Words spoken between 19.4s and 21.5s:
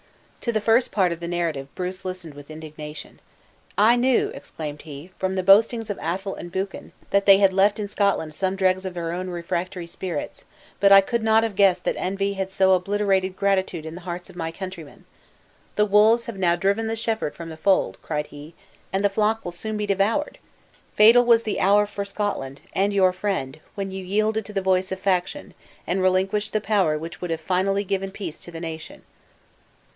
will soon be devoured! Fatal was